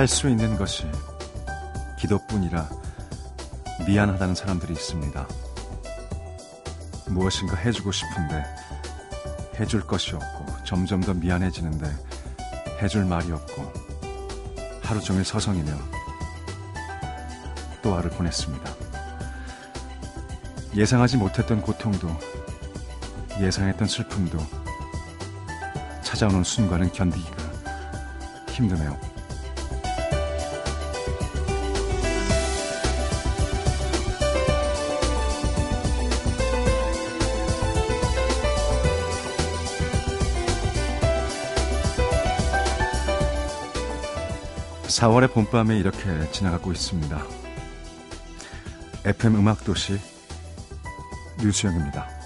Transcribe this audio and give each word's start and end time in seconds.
할 0.00 0.08
수 0.08 0.30
있는 0.30 0.56
것이 0.56 0.90
기도뿐이라 1.98 2.70
미안하다는 3.86 4.34
사람들이 4.34 4.72
있습니다. 4.72 5.28
무엇인가 7.08 7.54
해주고 7.56 7.92
싶은데 7.92 8.42
해줄 9.60 9.86
것이 9.86 10.14
없고 10.14 10.64
점점 10.64 11.02
더 11.02 11.12
미안해지는데 11.12 11.86
해줄 12.80 13.04
말이 13.04 13.30
없고 13.30 13.70
하루 14.82 15.02
종일 15.02 15.22
서성이며 15.22 15.70
또 17.82 17.94
하루 17.94 18.08
보냈습니다. 18.08 18.72
예상하지 20.76 21.18
못했던 21.18 21.60
고통도 21.60 22.08
예상했던 23.38 23.86
슬픔도 23.86 24.38
찾아오는 26.02 26.42
순간은 26.42 26.90
견디기가 26.90 27.36
힘드네요. 28.48 29.09
4월의 44.90 45.32
봄밤이 45.32 45.78
이렇게 45.78 46.30
지나가고 46.32 46.72
있습니다. 46.72 47.24
FM 49.04 49.36
음악도시 49.36 49.98
류수영입니다. 51.40 52.19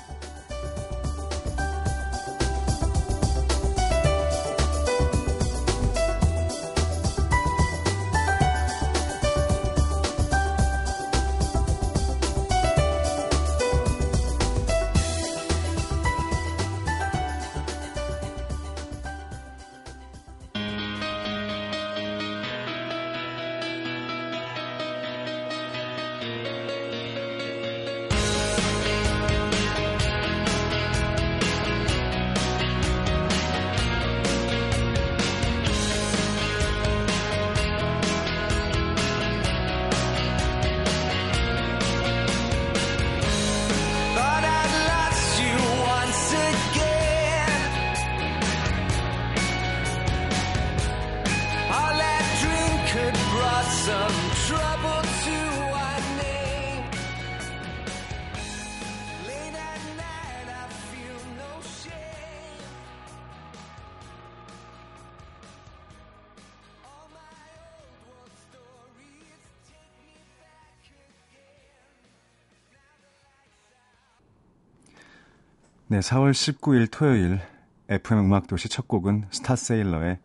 4월 76.00 76.32
19일 76.32 76.90
토요일 76.90 77.40
FM 77.88 78.24
음악도시 78.26 78.68
첫 78.68 78.88
곡은 78.88 79.26
스타세일러의 79.30 80.18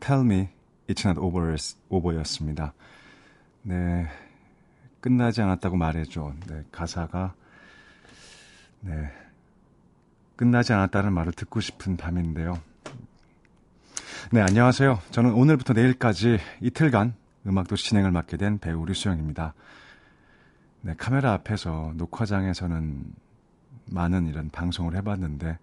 Tell 0.00 0.24
Me 0.24 0.48
It's 0.88 1.04
Not 1.04 1.20
Over, 1.20 1.56
Over였습니다. 1.88 2.72
네, 3.62 4.06
끝나지 5.00 5.42
않았다고 5.42 5.76
말해줘. 5.76 6.34
네, 6.48 6.62
가사가 6.70 7.34
네, 8.80 9.10
끝나지 10.36 10.72
않았다는 10.72 11.12
말을 11.12 11.32
듣고 11.32 11.60
싶은 11.60 11.96
밤인데요. 11.96 12.60
네, 14.30 14.40
안녕하세요. 14.40 15.00
저는 15.10 15.32
오늘부터 15.34 15.72
내일까지 15.72 16.38
이틀간 16.60 17.14
음악도시 17.46 17.86
진행을 17.88 18.12
맡게 18.12 18.36
된 18.36 18.58
배우 18.58 18.84
류수영입니다. 18.84 19.54
네, 20.82 20.94
카메라 20.96 21.32
앞에서 21.32 21.92
녹화장에서는 21.96 23.21
많은 23.86 24.26
이런 24.26 24.50
방송을 24.50 24.94
해봤는데 24.96 25.58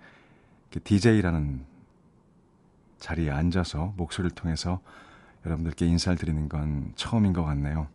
DJ라는 0.83 1.65
자리에 2.99 3.31
앉아서 3.31 3.93
목소리를 3.97 4.35
통해서 4.35 4.79
여러분들께 5.45 5.85
인사를 5.85 6.17
드리는 6.17 6.49
건 6.49 6.91
처음인 6.95 7.33
것 7.33 7.43
같네요. 7.43 7.87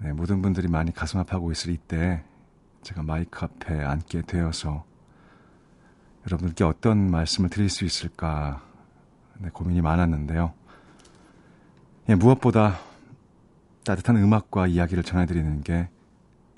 네, 0.00 0.12
모든 0.12 0.42
분들이 0.42 0.68
많이 0.68 0.92
가슴 0.92 1.18
아파하고 1.18 1.50
있을 1.50 1.72
이때 1.72 2.22
제가 2.82 3.02
마이크 3.02 3.44
앞에 3.44 3.82
앉게 3.82 4.22
되어서 4.22 4.84
여러분들께 6.26 6.62
어떤 6.64 7.10
말씀을 7.10 7.50
드릴 7.50 7.68
수 7.68 7.84
있을까 7.84 8.62
네, 9.38 9.48
고민이 9.50 9.80
많았는데요. 9.80 10.52
예, 12.10 12.14
무엇보다 12.14 12.78
따뜻한 13.84 14.16
음악과 14.16 14.66
이야기를 14.66 15.02
전해드리는 15.02 15.62
게 15.62 15.88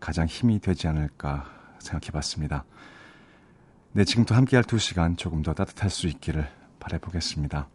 가장 0.01 0.27
힘이 0.27 0.59
되지 0.59 0.89
않을까 0.89 1.60
생각해 1.81 2.11
봤습니다. 2.13 2.65
네, 3.93 4.05
지금도 4.05 4.35
함께할 4.35 4.65
두 4.65 4.79
시간 4.79 5.17
조금 5.17 5.43
더 5.43 5.53
따뜻할 5.53 5.91
수 5.91 6.07
있기를 6.07 6.49
바라보겠습니다. 6.79 7.69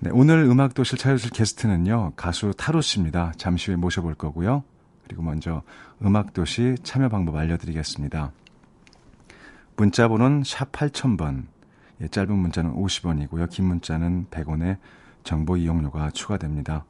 네, 0.00 0.10
오늘 0.12 0.44
음악도실 0.44 0.98
찾아주실 0.98 1.30
게스트는요, 1.30 2.12
가수 2.16 2.52
타로 2.56 2.80
씨입니다. 2.80 3.32
잠시 3.36 3.70
후에 3.70 3.76
모셔볼 3.76 4.14
거고요. 4.14 4.64
그리고 5.04 5.22
먼저 5.22 5.62
음악도시 6.02 6.76
참여 6.82 7.08
방법 7.08 7.36
알려드리겠습니다. 7.36 8.32
문자 9.76 10.08
번호는 10.08 10.42
샵 10.44 10.72
8000번, 10.72 11.46
예, 12.00 12.08
짧은 12.08 12.36
문자는 12.36 12.74
50원이고요. 12.74 13.48
긴 13.48 13.66
문자는 13.66 14.26
100원의 14.30 14.78
정보 15.24 15.56
이용료가 15.56 16.10
추가됩니다. 16.10 16.84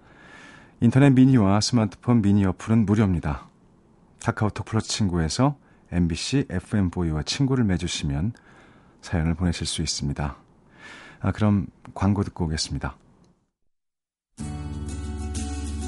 인터넷 0.80 1.10
미니와 1.10 1.60
스마트폰 1.60 2.22
미니 2.22 2.44
어플은 2.44 2.86
무료입니다. 2.86 3.46
카카오톡 4.24 4.66
플러스 4.66 4.88
친구에서 4.88 5.56
MBC 5.92 6.46
FM4U와 6.48 7.24
친구를 7.24 7.64
맺으시면 7.64 8.32
사연을 9.02 9.34
보내실 9.34 9.66
수 9.66 9.82
있습니다. 9.82 10.36
아, 11.20 11.32
그럼 11.32 11.66
광고 11.94 12.24
듣고 12.24 12.46
오겠습니다. 12.46 12.96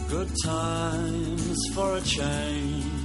Good 0.09 0.33
times 0.45 1.59
for 1.73 1.97
a 1.97 2.05
change. 2.05 3.05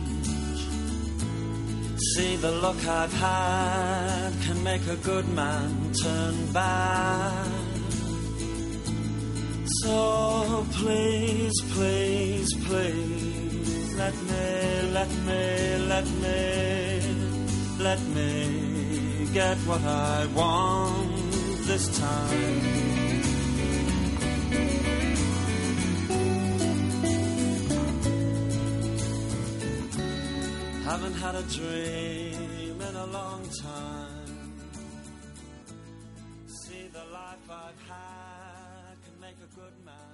See 2.15 2.35
the 2.37 2.51
look 2.51 2.77
I've 2.87 3.13
had 3.13 4.31
can 4.45 4.63
make 4.63 4.85
a 4.87 4.95
good 4.97 5.27
man 5.29 5.91
turn 6.01 6.53
bad. 6.53 7.47
So 9.83 10.65
please, 10.71 11.53
please, 11.73 12.49
please, 12.65 13.48
let 13.99 14.15
me, 14.29 14.91
let 14.97 15.11
me, 15.27 15.77
let 15.93 16.07
me. 16.23 16.89
let 17.79 18.01
me 18.09 19.27
get 19.33 19.57
what 19.59 19.81
I 19.81 20.25
want 20.35 21.31
this 21.65 21.85
time. 21.97 22.61
Haven't 30.83 31.13
had 31.13 31.35
a 31.35 31.43
dream 31.43 32.81
in 32.81 32.95
a 32.95 33.05
long 33.05 33.47
time. 33.61 34.61
See 36.47 36.89
the 36.91 37.05
life 37.13 37.45
I've 37.49 37.81
had 37.87 38.95
can 39.05 39.21
make 39.21 39.37
a 39.37 39.55
good 39.55 39.85
man. 39.85 40.08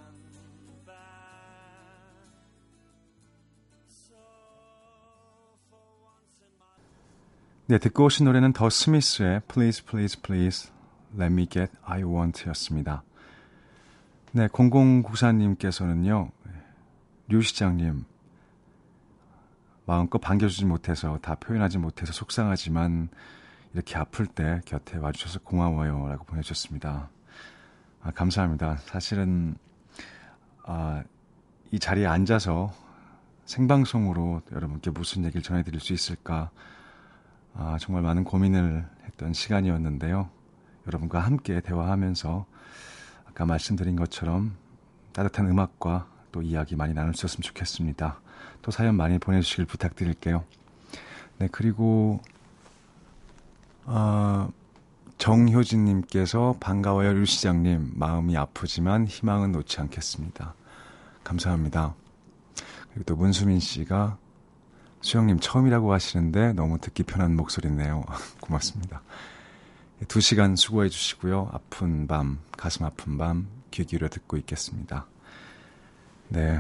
네, 7.68 7.80
듣고 7.80 8.06
오신 8.06 8.26
노래는 8.26 8.54
더 8.54 8.70
스미스의 8.70 9.42
Please, 9.48 9.84
Please, 9.86 10.22
Please, 10.22 10.72
Let 11.16 11.34
Me 11.34 11.48
Get 11.50 11.74
I 11.84 12.04
Want 12.04 12.48
였습니다. 12.50 13.02
네, 14.34 14.48
0094님께서는요, 14.50 16.30
류 17.28 17.42
시장님, 17.42 18.06
마음껏 19.88 20.20
반겨주지 20.20 20.66
못해서, 20.66 21.18
다 21.24 21.34
표현하지 21.34 21.80
못해서 21.80 22.14
속상하지만, 22.14 23.10
이렇게 23.74 23.98
아플 23.98 24.28
때 24.28 24.62
곁에 24.66 25.00
와주셔서 25.00 25.40
고마워요. 25.40 26.08
라고 26.08 26.24
보내주셨습니다. 26.26 27.10
아, 28.04 28.12
감사합니다. 28.12 28.78
사실은, 28.78 29.58
아, 30.66 31.04
이 31.72 31.80
자리에 31.80 32.06
앉아서 32.06 32.72
생방송으로 33.46 34.44
여러분께 34.52 34.92
무슨 34.92 35.26
얘기를 35.26 35.42
전해드릴 35.42 35.80
수 35.80 35.94
있을까 35.94 36.52
아, 37.58 37.78
정말 37.80 38.04
많은 38.04 38.26
고민을 38.26 38.86
했던 39.06 39.34
시간이었는데요. 39.34 40.30
여러분과 40.88 41.20
함께 41.20 41.62
대화하면서 41.62 42.46
아까 43.28 43.46
말씀드린 43.46 43.96
것처럼 43.96 44.56
따뜻한 45.14 45.50
음악과 45.50 46.08
또 46.32 46.42
이야기 46.42 46.76
많이 46.76 46.94
나눌 46.94 47.14
수 47.14 47.26
있었으면 47.26 47.44
좋겠습니다. 47.44 48.20
또 48.62 48.72
사연 48.72 48.96
많이 48.96 49.20
보내주시길 49.20 49.66
부탁드릴게요. 49.66 50.44
네, 51.38 51.48
그리고, 51.52 52.20
어, 53.86 54.50
정효진님께서 55.18 56.58
반가워요, 56.60 57.14
류 57.14 57.26
시장님. 57.26 57.94
마음이 57.96 58.36
아프지만 58.36 59.08
희망은 59.08 59.54
놓지 59.54 59.80
않겠습니다. 59.80 60.54
감사합니다. 61.24 61.96
그리고 62.90 63.04
또 63.06 63.16
문수민 63.16 63.60
씨가 63.60 64.18
수영님 65.06 65.40
처음이라고 65.40 65.94
하시는데 65.94 66.54
너무 66.54 66.80
듣기 66.80 67.04
편한 67.04 67.36
목소리네요. 67.36 68.04
고맙습니다. 68.42 69.04
두 70.08 70.20
시간 70.20 70.56
수고해 70.56 70.90
주시고요. 70.90 71.52
아픈 71.54 72.08
밤, 72.08 72.40
가슴 72.58 72.88
아픈 72.88 73.16
밤, 73.20 73.48
귀 73.70 73.86
기울여 73.86 74.10
듣고 74.10 74.36
있겠습니다. 74.38 75.06
네. 76.30 76.60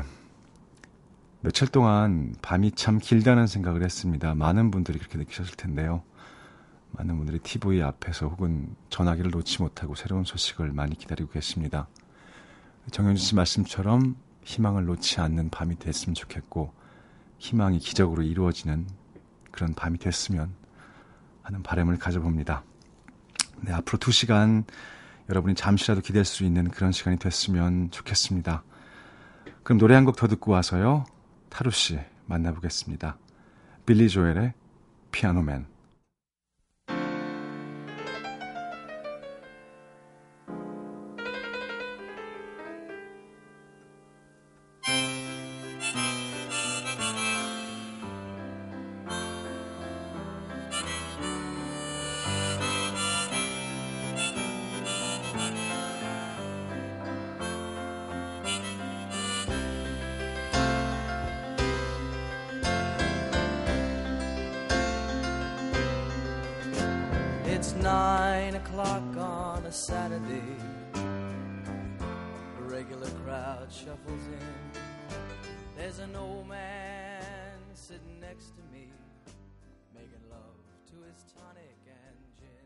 며칠 1.42 1.70
동안 1.70 2.36
밤이 2.44 2.74
참 2.74 3.00
길다는 3.00 3.48
생각을 3.48 3.82
했습니다. 3.82 4.36
많은 4.36 4.70
분들이 4.70 5.00
그렇게 5.00 5.18
느끼셨을 5.18 5.56
텐데요. 5.56 6.04
많은 6.92 7.18
분들이 7.18 7.40
TV 7.40 7.82
앞에서 7.82 8.28
혹은 8.28 8.76
전화기를 8.92 9.32
놓지 9.32 9.64
못하고 9.64 9.96
새로운 9.96 10.24
소식을 10.24 10.72
많이 10.72 10.96
기다리고 10.96 11.32
계십니다. 11.32 11.88
정현주 12.92 13.24
씨 13.24 13.34
말씀처럼 13.34 14.16
희망을 14.44 14.86
놓지 14.86 15.20
않는 15.20 15.50
밤이 15.50 15.80
됐으면 15.80 16.14
좋겠고, 16.14 16.85
희망이 17.38 17.80
기적으로 17.80 18.24
이루어지는 18.24 18.88
그런 19.52 19.74
밤이 19.74 19.98
됐으면 20.00 20.54
하는 21.44 21.64
바람을 21.64 21.98
가져봅니다. 22.00 22.64
네, 23.62 23.72
앞으로 23.74 23.98
두 24.00 24.12
시간 24.12 24.64
여러분이 25.30 25.56
잠시라도 25.56 26.02
기댈 26.02 26.26
수 26.26 26.44
있는 26.44 26.70
그런 26.70 26.92
시간이 26.92 27.18
됐으면 27.18 27.90
좋겠습니다. 27.92 28.64
그럼 29.64 29.80
노래 29.80 29.96
한 29.96 30.06
곡 30.06 30.16
더 30.18 30.28
듣고 30.28 30.52
와서요. 30.52 31.06
타루 31.50 31.72
씨 31.72 32.00
만나보겠습니다. 32.26 33.18
빌리 33.86 34.10
조엘의 34.10 34.54
피아노맨. 35.12 35.75
In. 74.28 74.82
There's 75.78 76.00
an 76.00 76.16
old 76.16 76.48
man 76.48 77.58
sitting 77.74 78.20
next 78.20 78.56
to 78.56 78.62
me, 78.72 78.92
making 79.94 80.30
love 80.30 80.58
to 80.92 80.96
his 81.08 81.24
tonic 81.34 81.78
and 81.86 82.18
gin. 82.38 82.66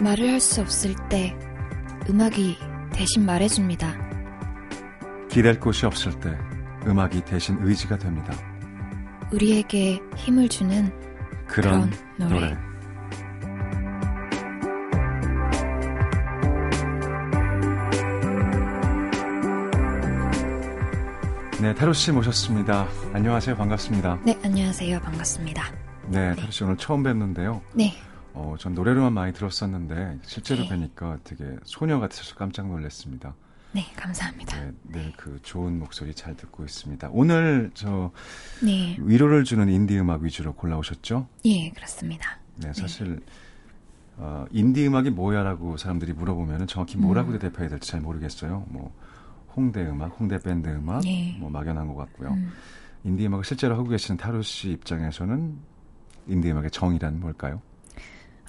말을 0.00 0.30
할 0.30 0.40
수 0.40 0.60
없을 0.60 0.94
때 1.08 1.36
음악이 2.08 2.56
대신 2.92 3.26
말해줍니다. 3.26 3.94
기댈 5.28 5.60
곳이 5.60 5.84
없을 5.84 6.18
때 6.20 6.36
음악이 6.86 7.22
대신 7.26 7.58
의지가 7.60 7.98
됩니다. 7.98 8.32
우리에게 9.30 10.00
힘을 10.16 10.48
주는 10.48 10.90
그런, 11.46 11.90
그런 12.16 12.30
노래. 12.30 12.40
노래. 12.40 12.68
네, 21.60 21.74
타로 21.74 21.92
씨 21.92 22.10
모셨습니다. 22.12 22.86
안녕하세요. 23.12 23.56
반갑습니다. 23.56 24.20
네, 24.24 24.38
안녕하세요. 24.42 25.00
반갑습니다. 25.00 25.64
네, 26.06 26.34
타로 26.36 26.50
씨 26.50 26.64
오늘 26.64 26.76
처음 26.78 27.02
뵙는데요. 27.02 27.60
네, 27.74 27.92
어, 28.38 28.54
전 28.56 28.72
노래로만 28.72 29.12
많이 29.12 29.32
들었었는데 29.32 30.20
실제로 30.22 30.62
네. 30.62 30.68
뵈니까 30.68 31.18
되게 31.24 31.56
소녀 31.64 31.98
같아서 31.98 32.36
깜짝 32.36 32.68
놀랐습니다. 32.68 33.34
네, 33.72 33.84
감사합니다. 33.96 34.60
네, 34.60 34.72
네, 34.84 35.12
그 35.16 35.40
좋은 35.42 35.80
목소리 35.80 36.14
잘 36.14 36.36
듣고 36.36 36.64
있습니다. 36.64 37.08
오늘 37.12 37.72
저 37.74 38.12
네, 38.62 38.96
위로를 39.00 39.42
주는 39.42 39.68
인디 39.68 39.98
음악 39.98 40.22
위주로 40.22 40.54
골라오셨죠? 40.54 41.26
예, 41.46 41.70
그렇습니다. 41.70 42.38
네, 42.56 42.72
사실 42.72 43.20
어, 44.16 44.46
인디 44.52 44.86
음악이 44.86 45.10
뭐야라고 45.10 45.76
사람들이 45.76 46.12
물어보면 46.12 46.68
정확히 46.68 46.96
뭐라고 46.96 47.32
음. 47.32 47.38
대답해야 47.40 47.68
될지 47.68 47.90
잘 47.90 48.00
모르겠어요. 48.00 48.66
뭐 48.68 48.94
홍대 49.56 49.84
음악, 49.84 50.18
홍대 50.18 50.38
밴드 50.38 50.68
음악, 50.68 51.04
예. 51.06 51.36
뭐 51.38 51.50
막연한 51.50 51.88
것 51.88 51.96
같고요. 51.96 52.30
음, 52.30 52.52
인디 53.02 53.26
음악을 53.26 53.44
실제로 53.44 53.74
하고 53.74 53.88
계시는 53.88 54.16
타루 54.16 54.42
씨 54.42 54.70
입장에서는 54.70 55.56
인디 56.28 56.52
음악의 56.52 56.70
정의란 56.70 57.18
뭘까요? 57.18 57.60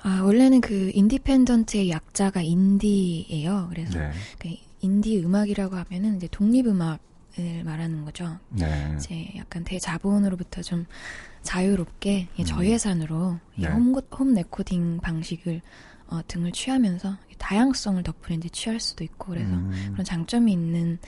아, 0.04 0.22
원래는 0.24 0.62
그 0.62 0.92
independent의 0.94 1.90
약자가 1.90 2.42
인디예요. 2.42 3.68
그래서 3.70 4.00
네, 4.00 4.12
그 4.38 4.50
인디 4.82 5.20
음악이라고 5.20 5.76
하면은 5.76 6.18
이제 6.18 6.28
독립 6.32 6.68
음악을 6.68 7.64
말하는 7.66 8.06
거죠. 8.06 8.38
네, 8.50 8.96
이제 8.98 9.30
약간 9.36 9.64
대자본으로부터 9.64 10.62
좀 10.62 10.86
자유롭게 11.42 12.28
이 12.38 12.46
저예산으로 12.46 13.40
이 13.58 13.62
네. 13.62 13.68
홈, 13.70 13.94
홈 13.96 14.34
레코딩 14.34 15.00
방식을 15.02 15.62
어, 16.08 16.22
등을 16.28 16.52
취하면서 16.52 17.18
다양성을 17.38 18.02
덕분에 18.04 18.38
이제 18.38 18.50
취할 18.50 18.80
수도 18.80 19.04
있고 19.04 19.34
그래서 19.34 19.54
음. 19.54 19.90
그런 19.94 20.04
장점이 20.04 20.52
있는 20.52 21.00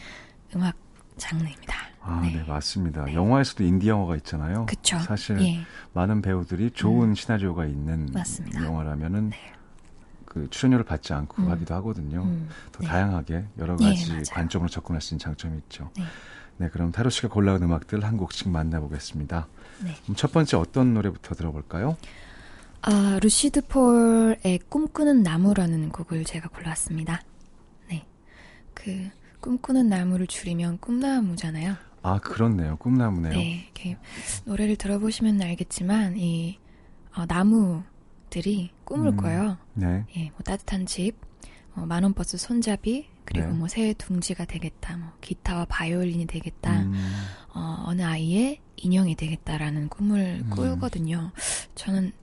음악 0.55 0.75
장르입니다. 1.21 1.75
아, 2.01 2.19
네, 2.23 2.43
맞습니다. 2.47 3.13
영화에서도 3.13 3.63
인디 3.63 3.87
영화가 3.89 4.15
있잖아요. 4.17 4.65
그쵸. 4.65 4.97
사실 4.99 5.39
예, 5.41 5.59
많은 5.93 6.21
배우들이 6.21 6.71
좋은 6.71 7.13
시나리오가 7.13 7.65
있는 7.65 8.07
맞습니다. 8.11 8.63
영화라면은 8.65 9.31
그 10.25 10.49
출연료를 10.49 10.83
받지 10.83 11.13
않고 11.13 11.43
음. 11.43 11.51
하기도 11.51 11.75
하거든요. 11.75 12.23
음, 12.23 12.49
더 12.71 12.79
네. 12.81 12.87
다양하게 12.87 13.45
여러 13.59 13.75
네, 13.77 13.85
가지 13.85 14.09
맞아요. 14.09 14.23
관점으로 14.31 14.69
접근할 14.69 15.01
수 15.01 15.13
있는 15.13 15.19
장점이 15.19 15.57
있죠. 15.59 15.91
네. 15.95 16.03
네, 16.57 16.69
그럼 16.69 16.91
타로 16.91 17.09
씨가 17.09 17.27
골라온 17.27 17.61
음악들 17.61 18.03
한 18.03 18.17
곡씩 18.17 18.49
만나보겠습니다. 18.49 19.47
네. 19.83 19.95
첫 20.15 20.31
번째 20.31 20.57
어떤 20.57 20.93
노래부터 20.93 21.35
들어볼까요? 21.35 21.97
아, 22.81 23.19
루시드 23.21 23.67
폴의 23.67 24.59
꿈꾸는 24.69 25.21
나무라는 25.21 25.89
곡을 25.89 26.23
제가 26.23 26.49
골랐습니다. 26.49 27.21
네. 27.89 28.05
그, 28.73 29.09
꿈꾸는 29.41 29.89
나무를 29.89 30.27
줄이면 30.27 30.79
꿈나무잖아요. 30.79 31.75
아, 32.03 32.19
그렇네요. 32.19 32.77
꿈나무네요. 32.77 33.33
네. 33.33 33.63
이렇게 33.65 33.97
노래를 34.45 34.75
들어보시면 34.75 35.41
알겠지만, 35.41 36.17
이, 36.17 36.57
어, 37.15 37.25
나무들이 37.27 38.71
꿈을 38.85 39.09
음. 39.09 39.17
꿔요. 39.17 39.57
네. 39.73 40.05
예, 40.15 40.29
뭐 40.29 40.39
따뜻한 40.43 40.85
집, 40.85 41.15
어, 41.75 41.85
만원 41.85 42.13
버스 42.13 42.37
손잡이, 42.37 43.07
그리고 43.25 43.47
네. 43.47 43.53
뭐새 43.53 43.93
둥지가 43.97 44.45
되겠다, 44.45 44.97
뭐 44.97 45.11
기타와 45.21 45.65
바이올린이 45.65 46.25
되겠다, 46.27 46.81
음, 46.81 46.93
어, 47.53 47.83
어느 47.85 48.01
아이의 48.01 48.59
인형이 48.77 49.15
되겠다라는 49.15 49.89
꿈을 49.89 50.41
음. 50.43 50.49
꾸거든요. 50.49 51.31
저는 51.75 52.13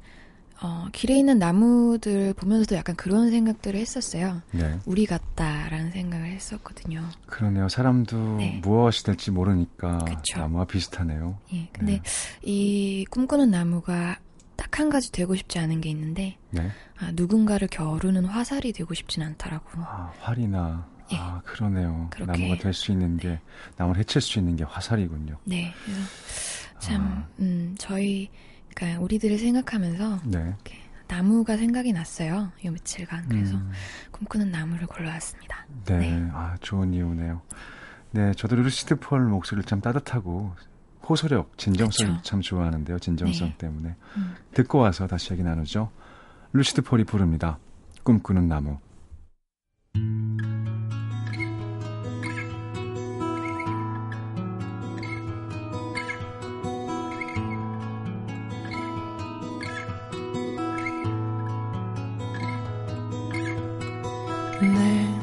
어, 0.60 0.86
길에 0.92 1.16
있는 1.16 1.38
나무들 1.38 2.34
보면서도 2.34 2.74
약간 2.76 2.96
그런 2.96 3.30
생각들을 3.30 3.78
했었어요. 3.78 4.42
네. 4.50 4.78
우리 4.86 5.06
같다라는 5.06 5.92
생각을 5.92 6.26
했었거든요. 6.26 7.04
그러네요. 7.26 7.68
사람도 7.68 8.36
네. 8.38 8.60
무엇이 8.62 9.04
될지 9.04 9.30
모르니까 9.30 9.98
그쵸. 9.98 10.40
나무와 10.40 10.64
비슷하네요. 10.64 11.38
예, 11.52 11.68
근데 11.72 11.92
네. 11.92 12.02
이 12.42 13.04
꿈꾸는 13.10 13.50
나무가 13.50 14.18
딱 14.56 14.68
한 14.80 14.90
가지 14.90 15.10
되고 15.12 15.34
싶지 15.34 15.58
않은 15.60 15.80
게 15.80 15.88
있는데 15.90 16.36
네. 16.50 16.70
아, 17.00 17.10
누군가를 17.14 17.68
겨루는 17.68 18.24
화살이 18.26 18.72
되고 18.72 18.92
싶진 18.94 19.22
않더라고. 19.22 19.66
아, 19.82 20.12
활이나 20.20 20.86
예. 21.12 21.16
아, 21.16 21.40
그러네요. 21.44 22.08
그렇게. 22.10 22.30
나무가 22.32 22.58
될 22.62 22.72
수 22.74 22.92
있는 22.92 23.16
게 23.16 23.40
남을 23.76 23.96
해칠 23.96 24.20
수 24.20 24.38
있는 24.38 24.56
게 24.56 24.64
화살이군요. 24.64 25.38
네, 25.44 25.72
참, 26.80 27.02
아. 27.02 27.28
음, 27.40 27.74
저희, 27.78 28.28
그러니까 28.78 29.00
우리들을 29.00 29.38
생각하면서 29.38 30.20
네. 30.26 30.54
나무가 31.08 31.56
생각이 31.56 31.92
났어요. 31.92 32.52
요 32.64 32.70
며칠간. 32.70 33.28
그래서 33.28 33.56
음, 33.56 33.72
꿈꾸는 34.12 34.52
나무를 34.52 34.86
골라왔습니다. 34.86 35.66
네. 35.86 35.98
네. 35.98 36.28
아, 36.32 36.56
좋은 36.60 36.94
이유네요. 36.94 37.42
네, 38.12 38.32
저도 38.34 38.54
루시드 38.54 39.00
폴 39.00 39.22
목소리를 39.24 39.64
참 39.64 39.80
따뜻하고 39.80 40.54
호소력, 41.08 41.58
진정성 41.58 42.18
그쵸. 42.18 42.22
참 42.22 42.40
좋아하는데요. 42.40 43.00
진정성 43.00 43.48
네. 43.48 43.54
때문에. 43.58 43.96
음. 44.16 44.36
듣고 44.52 44.78
와서 44.78 45.08
다시 45.08 45.32
얘기 45.32 45.42
나누죠. 45.42 45.90
루시드 46.52 46.82
폴이 46.82 47.02
부릅니다. 47.02 47.58
꿈꾸는 48.04 48.46
나무. 48.46 48.78
내 64.60 65.17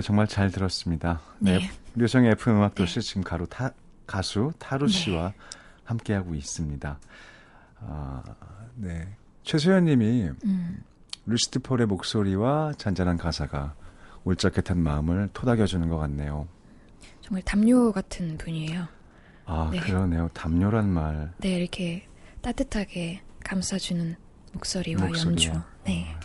노래 0.00 0.02
정말 0.02 0.26
잘 0.26 0.50
들었습니다. 0.50 1.20
네. 1.38 1.58
네. 1.58 1.70
류성의 1.94 2.32
FM 2.32 2.56
음악 2.56 2.74
도시 2.74 3.00
지금 3.02 3.22
가루 3.22 3.46
타, 3.46 3.72
가수 4.06 4.52
타루 4.58 4.86
네. 4.86 4.92
씨와 4.92 5.32
함께 5.84 6.14
하고 6.14 6.34
있습니다. 6.34 6.98
아, 7.80 8.22
네. 8.76 9.08
최소연 9.42 9.84
님이 9.84 10.30
음, 10.44 10.82
루시드 11.26 11.60
폴의 11.60 11.86
목소리와 11.86 12.72
잔잔한 12.78 13.16
가사가 13.16 13.74
울적했던 14.24 14.78
마음을 14.78 15.30
토닥여 15.32 15.66
주는 15.66 15.88
것 15.88 15.98
같네요. 15.98 16.48
정말 17.20 17.42
담요 17.42 17.92
같은 17.92 18.38
분이에요. 18.38 18.88
아, 19.46 19.70
네. 19.72 19.80
그러네요. 19.80 20.28
담요란 20.32 20.88
말. 20.88 21.32
네, 21.38 21.56
이렇게 21.56 22.06
따뜻하게 22.40 23.22
감싸주는 23.44 24.16
목소리와, 24.52 25.06
목소리와. 25.06 25.30
연주. 25.30 25.52
네. 25.84 26.16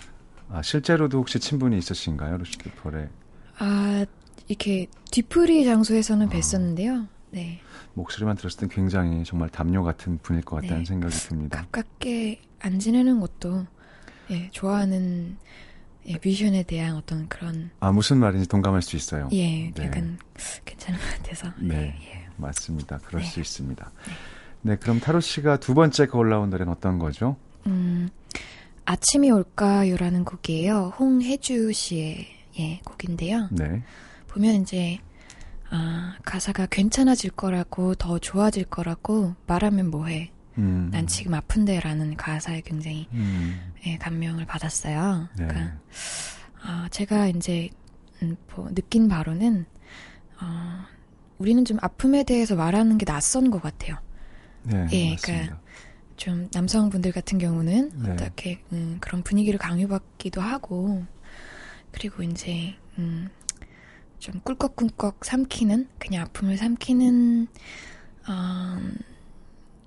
아, 0.49 0.61
실제로도 0.61 1.17
혹시 1.19 1.39
친분이 1.39 1.77
있으신가요? 1.77 2.37
루시드 2.37 2.71
폴의 2.75 3.09
아, 3.57 4.05
이렇게 4.47 4.87
뒤풀이 5.11 5.65
장소에서는 5.65 6.27
아. 6.27 6.29
뵀었는데요. 6.29 7.07
네. 7.31 7.59
목소리만 7.93 8.35
들었을 8.35 8.59
땐 8.59 8.69
굉장히 8.69 9.23
정말 9.23 9.49
담요 9.49 9.83
같은 9.83 10.19
분일 10.21 10.41
것 10.41 10.57
같다는 10.57 10.79
네. 10.79 10.85
생각이 10.85 11.15
듭니다. 11.15 11.65
가깝게 11.71 12.41
안 12.59 12.79
지내는 12.79 13.19
것도 13.19 13.65
예, 14.31 14.49
좋아하는 14.51 15.37
예, 16.07 16.13
뮤지션에 16.13 16.63
대한 16.63 16.95
어떤 16.95 17.27
그런 17.29 17.71
아, 17.79 17.91
무슨 17.91 18.17
말인지 18.17 18.47
동감할 18.47 18.81
수 18.81 18.95
있어요. 18.95 19.29
예, 19.31 19.71
네. 19.71 19.85
약간 19.85 20.17
괜찮은 20.65 20.99
것 20.99 21.05
같아서. 21.17 21.51
네. 21.59 21.95
예. 22.01 22.25
맞습니다. 22.37 22.99
그럴 23.05 23.21
네. 23.21 23.27
수 23.27 23.39
있습니다. 23.39 23.91
네, 24.61 24.75
그럼 24.77 24.99
타로 24.99 25.19
씨가 25.19 25.57
두 25.57 25.73
번째 25.73 26.05
거 26.07 26.17
올라온 26.17 26.49
노래는 26.49 26.71
어떤 26.71 26.99
거죠? 26.99 27.37
음, 27.67 28.09
아침이 28.85 29.31
올까요라는 29.31 30.25
곡이에요. 30.25 30.93
홍혜주 30.99 31.71
씨의 31.71 32.34
예, 32.59 32.79
곡인데요. 32.85 33.49
네. 33.51 33.81
보면 34.27 34.61
이제 34.61 34.99
아, 35.69 36.15
가사가 36.23 36.67
괜찮아질 36.67 37.31
거라고 37.31 37.95
더 37.95 38.19
좋아질 38.19 38.65
거라고 38.65 39.35
말하면 39.47 39.89
뭐해. 39.91 40.31
음. 40.57 40.89
난 40.91 41.05
지금 41.07 41.33
아픈데라는 41.33 42.15
가사에 42.15 42.61
굉장히 42.61 43.07
음. 43.13 43.73
예, 43.85 43.97
감명을 43.97 44.45
받았어요. 44.45 45.27
네. 45.37 45.47
그러니까 45.47 45.77
아, 46.61 46.87
제가 46.91 47.27
이제 47.27 47.69
음, 48.21 48.37
뭐 48.55 48.69
느낀 48.73 49.07
바로는 49.07 49.65
어, 50.41 50.85
우리는 51.37 51.65
좀 51.65 51.77
아픔에 51.81 52.23
대해서 52.23 52.55
말하는 52.55 52.97
게 52.97 53.05
낯선 53.05 53.51
것 53.51 53.61
같아요. 53.61 53.97
네, 54.63 54.87
예, 54.93 55.11
맞습니다. 55.11 55.59
좀 56.15 56.47
남성분들 56.53 57.11
같은 57.11 57.37
경우는 57.37 57.91
네. 57.93 58.11
어떻게 58.11 58.61
음, 58.71 58.97
그런 59.01 59.21
분위기를 59.21 59.59
강요받기도 59.59 60.41
하고 60.41 61.05
그리고 61.95 62.23
이제 62.23 62.75
음, 62.97 63.29
좀 64.19 64.39
꿀꺽꿀꺽 64.41 65.23
삼키는 65.23 65.87
그냥 65.97 66.23
아픔을 66.23 66.57
삼키는 66.57 67.47
어, 68.27 68.77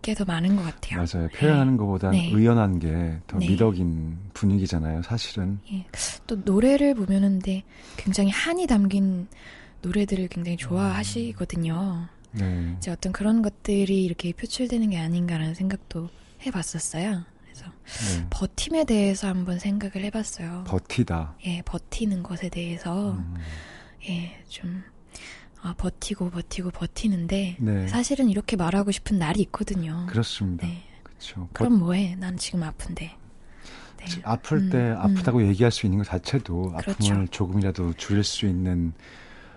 게더 0.00 0.24
많은 0.24 0.56
것 0.56 0.62
같아요. 0.62 1.04
맞아요. 1.04 1.28
표현하는 1.28 1.76
것보다 1.76 2.10
네. 2.10 2.30
의연한 2.32 2.78
게 2.78 3.20
더 3.26 3.38
네. 3.38 3.48
미덕인 3.48 4.16
분위기잖아요, 4.32 5.02
사실은. 5.02 5.58
예. 5.70 5.84
또 6.26 6.36
노래를 6.36 6.94
보면은 6.94 7.40
근데 7.40 7.62
굉장히 7.98 8.30
한이 8.30 8.66
담긴 8.66 9.28
노래들을 9.82 10.28
굉장히 10.28 10.56
좋아하시거든요. 10.56 12.08
네. 12.32 12.74
이제 12.78 12.90
어떤 12.90 13.12
그런 13.12 13.42
것들이 13.42 14.02
이렇게 14.04 14.32
표출되는 14.32 14.90
게 14.90 14.98
아닌가라는 14.98 15.54
생각도 15.54 16.08
해봤었어요. 16.46 17.24
그래서 17.58 18.18
네. 18.20 18.26
버팀에 18.30 18.84
대해서 18.84 19.28
한번 19.28 19.58
생각을 19.58 20.04
해봤어요. 20.06 20.64
버티다. 20.66 21.34
예, 21.46 21.62
버티는 21.62 22.22
것에 22.22 22.48
대해서 22.48 23.12
음. 23.12 23.34
예, 24.08 24.42
좀 24.48 24.82
아, 25.62 25.74
버티고 25.76 26.30
버티고 26.30 26.70
버티는데 26.70 27.56
네. 27.58 27.88
사실은 27.88 28.28
이렇게 28.28 28.56
말하고 28.56 28.90
싶은 28.90 29.18
날이 29.18 29.40
있거든요. 29.42 30.06
그렇습니다. 30.08 30.66
네. 30.66 30.82
그렇죠. 31.02 31.48
그럼 31.52 31.78
뭐해? 31.80 32.14
난 32.16 32.36
지금 32.36 32.62
아픈데. 32.62 33.16
네. 33.96 34.04
아플 34.22 34.58
음, 34.58 34.70
때 34.70 34.78
음. 34.78 34.96
아프다고 34.98 35.44
얘기할 35.46 35.72
수 35.72 35.84
있는 35.86 35.98
것 35.98 36.04
자체도 36.06 36.72
그렇죠. 36.78 36.90
아픔을 37.12 37.28
조금이라도 37.28 37.94
줄일 37.94 38.22
수 38.22 38.46
있는 38.46 38.92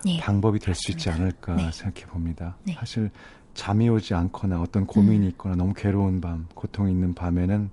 예. 0.07 0.19
방법이 0.19 0.57
될 0.57 0.73
수 0.73 0.91
있지. 0.91 1.11
않을까 1.11 1.55
네. 1.55 1.71
생각해 1.71 2.07
봅니다. 2.07 2.57
네. 2.63 2.73
사실 2.73 3.11
잠이 3.53 3.87
오지 3.89 4.15
않거나 4.15 4.59
어떤 4.59 4.87
고민이 4.87 5.25
음. 5.25 5.29
있거나 5.31 5.55
너무 5.55 5.73
괴로운 5.75 6.19
밤, 6.21 6.47
고통이 6.55 6.91
있는 6.91 7.13
밤에는 7.13 7.69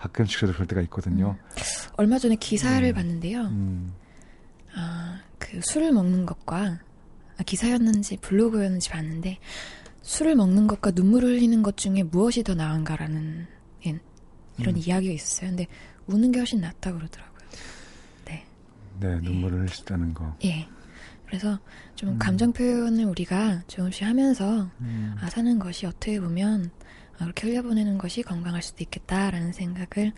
가끔씩이라도 0.00 0.54
그럴 0.54 0.66
때가 0.66 0.80
있거든요. 0.82 1.36
얼마 1.96 2.18
전에 2.18 2.36
기사를 2.36 2.86
음. 2.86 2.94
봤는데요. 2.94 3.42
음. 3.42 3.92
아, 4.74 5.20
그 5.38 5.60
술을 5.62 5.92
먹는 5.92 6.26
것과 6.26 6.80
아, 7.36 7.42
기사였는지 7.44 8.16
블로그였는지 8.18 8.90
봤는데 8.90 9.38
술을 10.02 10.34
먹는 10.36 10.66
것과 10.66 10.92
눈물을 10.94 11.28
흘리는 11.28 11.62
것 11.62 11.76
중에 11.76 12.02
무엇이 12.02 12.42
더 12.42 12.54
나은가라는 12.54 13.46
예, 13.86 13.98
이런 14.58 14.74
음. 14.74 14.80
이야기가 14.84 15.12
있었어요. 15.12 15.50
근데 15.50 15.66
우는 16.06 16.32
게 16.32 16.40
훨씬 16.40 16.60
낫다고 16.60 16.98
그러더라고요. 16.98 17.40
네. 18.24 18.44
네, 19.00 19.20
눈물을 19.20 19.60
흘리다는 19.60 20.14
거. 20.14 20.34
예. 20.44 20.66
그래서 21.26 21.58
좀 21.94 22.10
음. 22.10 22.18
감정 22.18 22.52
표현을 22.52 23.04
우리가 23.04 23.62
조금씩 23.68 24.04
하면서 24.04 24.68
음. 24.80 25.14
아, 25.20 25.28
사는 25.28 25.58
것이 25.58 25.86
어떻게 25.86 26.18
보면 26.18 26.70
아, 26.80 26.89
그렇게 27.24 27.48
흘려보내는 27.48 27.98
것이 27.98 28.22
건강할 28.22 28.62
수도 28.62 28.82
있겠다라는 28.82 29.52
생각을 29.52 30.12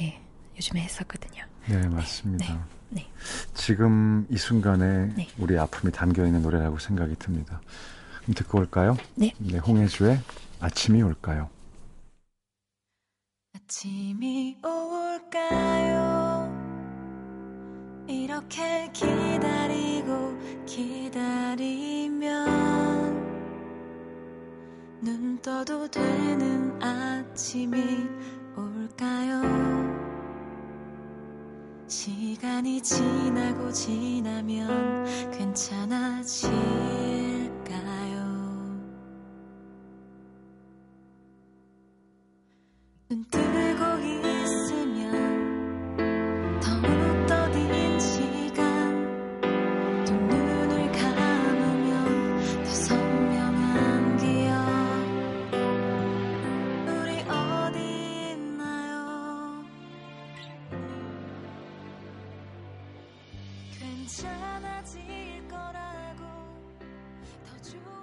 예, 0.00 0.20
요즘에 0.56 0.82
했었거든요. 0.82 1.44
네, 1.68 1.86
맞습니다. 1.88 2.66
네. 2.88 3.06
지금 3.54 4.26
이 4.30 4.36
순간에 4.36 5.06
네. 5.14 5.28
우리 5.38 5.56
아픔이 5.58 5.92
담겨 5.92 6.26
있는 6.26 6.42
노래라고 6.42 6.78
생각이 6.78 7.14
듭니다. 7.16 7.60
그럼 8.22 8.34
듣고 8.34 8.58
올까요? 8.58 8.96
네. 9.14 9.32
홍혜주의 9.66 10.18
아침이 10.60 11.02
올까요? 11.02 11.48
아침이 13.54 14.56
올까요? 14.64 16.50
이렇게 18.08 18.90
기다리고 18.92 20.36
기다리면 20.66 22.10
눈 25.02 25.40
떠도 25.40 25.88
되는 25.88 26.78
아침이 26.82 28.06
올까요? 28.54 29.40
시간이 31.88 32.82
지나고 32.82 33.72
지나면 33.72 35.30
괜찮아질 35.30 36.50
괜찮아질 64.10 65.46
거라고 65.48 66.24
더 67.46 67.62
좋아 67.62 67.99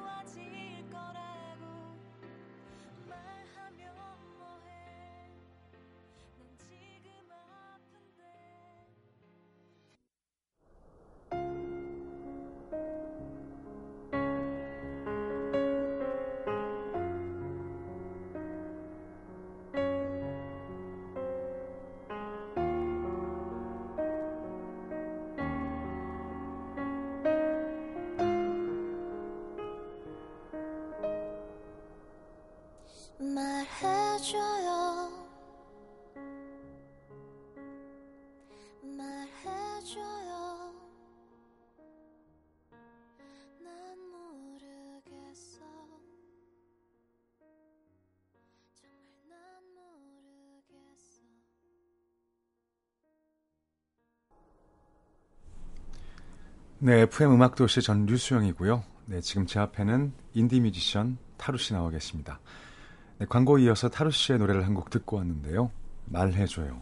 네, 56.79 57.01
FM 57.01 57.33
음악도시 57.33 57.81
전 57.81 58.05
류수영이고요. 58.05 58.83
네, 59.07 59.21
지금 59.21 59.45
제 59.45 59.59
앞에는 59.59 60.13
인디 60.33 60.59
뮤지션 60.59 61.17
타루 61.37 61.57
씨 61.57 61.73
나와 61.73 61.89
계십니다. 61.89 62.39
네, 63.17 63.25
광고 63.27 63.57
이어서 63.57 63.89
타루 63.89 64.11
씨의 64.11 64.37
노래를 64.39 64.65
한 64.65 64.75
곡 64.75 64.89
듣고 64.89 65.17
왔는데요. 65.17 65.71
말해줘요. 66.05 66.79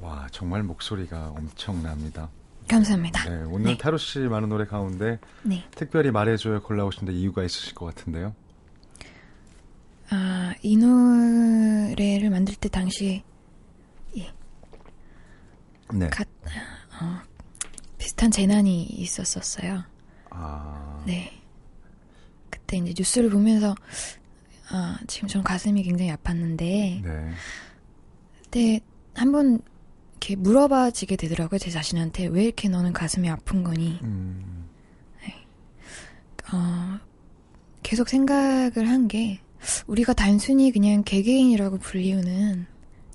와, 0.00 0.26
정말 0.30 0.62
목소리가 0.62 1.30
엄청납니다. 1.30 2.28
감사합니다. 2.68 3.24
네, 3.30 3.44
오늘 3.44 3.72
네. 3.72 3.78
타루 3.78 3.96
씨 3.96 4.18
많은 4.20 4.48
노래 4.50 4.66
가운데 4.66 5.18
네. 5.42 5.64
특별히 5.70 6.10
말해줘요 6.10 6.62
골라오신 6.62 7.06
데 7.06 7.12
이유가 7.14 7.42
있으실 7.42 7.74
것 7.74 7.86
같은데요. 7.86 8.34
아, 10.10 10.54
이 10.62 10.76
노래를 10.76 12.28
만들 12.30 12.54
때 12.56 12.68
당시에 12.68 13.24
네. 15.94 16.10
가, 16.10 16.22
어, 16.22 16.26
비슷한 18.18 18.32
재난이 18.32 18.82
있었었어요. 18.82 19.84
아, 20.30 21.02
네. 21.06 21.30
그때 22.50 22.76
이제 22.78 22.92
뉴스를 22.98 23.30
보면서 23.30 23.76
아, 24.70 24.98
지금 25.06 25.28
전 25.28 25.44
가슴이 25.44 25.84
굉장히 25.84 26.10
아팠는데 26.12 27.02
네. 27.04 27.30
그때 28.42 28.80
한 29.14 29.30
번 29.30 29.60
이렇게 30.14 30.34
물어봐지게 30.34 31.14
되더라고요. 31.14 31.58
제 31.60 31.70
자신한테 31.70 32.26
왜 32.26 32.42
이렇게 32.46 32.68
너는 32.68 32.92
가슴이 32.92 33.30
아픈 33.30 33.62
거니? 33.62 34.00
음, 34.02 34.66
어, 36.52 36.98
계속 37.84 38.08
생각을 38.08 38.88
한 38.88 39.06
게 39.06 39.38
우리가 39.86 40.12
단순히 40.12 40.72
그냥 40.72 41.04
개개인이라고 41.04 41.78
불리우는 41.78 42.66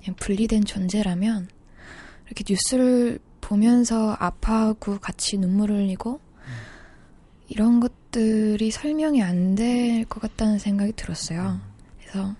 그냥 0.02 0.16
분리된 0.16 0.64
존재라면 0.64 1.48
이렇게 2.26 2.42
뉴스를 2.48 3.18
보면서 3.48 4.16
아파하고 4.18 4.98
같이 4.98 5.36
눈물을 5.38 5.76
흘리고 5.76 6.20
이런 7.48 7.78
것들이 7.80 8.70
설명이 8.70 9.22
안 9.22 9.54
될 9.54 10.04
것 10.06 10.20
같다는 10.20 10.58
생각이 10.58 10.92
들었어요. 10.96 11.60
그래서 12.00 12.34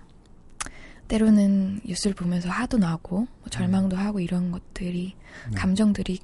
때로는 1.07 1.81
뉴스를 1.85 2.15
보면서 2.15 2.49
화도 2.49 2.77
나고 2.79 3.17
뭐 3.19 3.49
절망도 3.51 3.95
하고 3.95 4.19
이런 4.19 4.51
것들이 4.51 5.13
네. 5.51 5.55
감정들이 5.55 6.19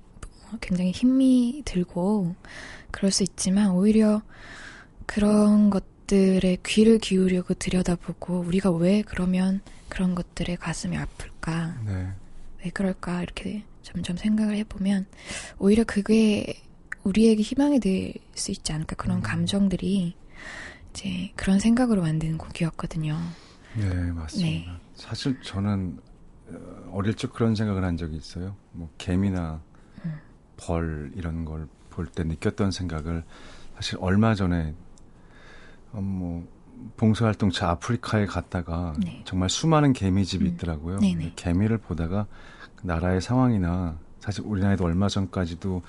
굉장히 0.59 0.91
힘이 0.91 1.61
들고 1.65 2.35
그럴 2.89 3.11
수 3.11 3.23
있지만 3.23 3.71
오히려 3.71 4.21
그런 5.05 5.69
것들에 5.69 6.57
귀를 6.65 6.97
기울이고 6.97 7.53
들여다보고 7.53 8.39
우리가 8.39 8.71
왜 8.71 9.03
그러면 9.03 9.61
그런 9.89 10.15
것들에 10.15 10.55
가슴이 10.55 10.97
아플까 10.97 11.75
네. 11.85 12.07
왜 12.63 12.71
그럴까 12.71 13.21
이렇게 13.23 13.63
점점 13.81 14.17
생각을 14.17 14.55
해보면 14.57 15.05
오히려 15.59 15.83
그게 15.83 16.61
우리에게 17.03 17.41
희망이 17.41 17.79
될 17.79 18.13
수 18.35 18.51
있지 18.51 18.73
않을까 18.73 18.95
그런 18.95 19.17
음. 19.17 19.21
감정들이 19.21 20.15
이제 20.91 21.31
그런 21.35 21.59
생각으로 21.59 22.01
만든 22.01 22.37
곡이었거든요. 22.37 23.17
네, 23.75 23.85
맞습니다. 24.11 24.71
네. 24.71 24.77
사실 24.95 25.39
저는 25.41 25.99
어, 26.49 26.91
어릴 26.93 27.13
적 27.15 27.33
그런 27.33 27.55
생각을 27.55 27.83
한 27.83 27.97
적이 27.97 28.17
있어요. 28.17 28.55
뭐 28.71 28.89
개미나 28.97 29.61
음. 30.05 30.19
벌 30.57 31.11
이런 31.15 31.45
걸 31.45 31.67
볼 31.91 32.07
때 32.07 32.23
느꼈던 32.23 32.71
생각을 32.71 33.23
사실 33.75 33.97
얼마 34.01 34.33
전에 34.33 34.73
어, 35.91 36.01
뭐 36.01 36.47
봉사활동 36.97 37.51
차 37.51 37.69
아프리카에 37.69 38.25
갔다가 38.25 38.95
네. 38.97 39.21
정말 39.25 39.49
수많은 39.49 39.93
개미집이 39.93 40.45
음. 40.45 40.53
있더라고요. 40.53 40.97
근데 40.99 41.31
개미를 41.35 41.77
보다가 41.77 42.25
그 42.61 42.61
나라의 42.81 43.21
상황이나 43.21 43.97
사실 44.19 44.43
우리나라에도 44.45 44.85
얼마 44.85 45.07
전까지도 45.07 45.81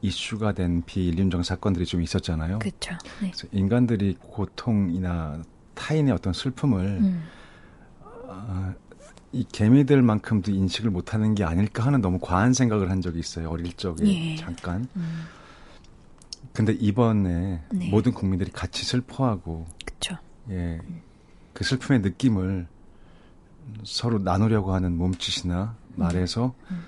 이슈가 0.00 0.52
된 0.52 0.82
비인륜적 0.84 1.44
사건들이 1.44 1.86
좀 1.86 2.02
있었잖아요. 2.02 2.58
그렇죠. 2.58 2.94
네. 3.20 3.30
그래서 3.30 3.46
인간들이 3.52 4.16
고통이나 4.20 5.42
타인의 5.74 6.12
어떤 6.12 6.32
슬픔을 6.32 6.80
음. 7.00 7.24
아, 8.28 8.74
이 9.32 9.44
개미들만큼도 9.50 10.52
인식을 10.52 10.90
못하는 10.90 11.34
게 11.34 11.44
아닐까 11.44 11.84
하는 11.84 12.00
너무 12.00 12.18
과한 12.20 12.52
생각을 12.52 12.90
한 12.90 13.00
적이 13.00 13.18
있어요 13.18 13.50
어릴 13.50 13.72
적에 13.72 14.04
예. 14.06 14.36
잠깐. 14.36 14.86
음. 14.96 15.24
근데 16.52 16.72
이번에 16.72 17.62
네. 17.72 17.90
모든 17.90 18.12
국민들이 18.12 18.50
같이 18.52 18.84
슬퍼하고 18.84 19.66
그렇죠. 19.84 20.16
예, 20.50 20.80
그 21.52 21.64
슬픔의 21.64 22.00
느낌을 22.02 22.68
서로 23.82 24.18
나누려고 24.18 24.72
하는 24.72 24.96
몸짓이나 24.96 25.76
말에서 25.96 26.54
음. 26.70 26.84